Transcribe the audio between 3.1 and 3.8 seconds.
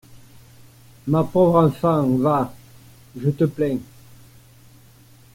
je te plains!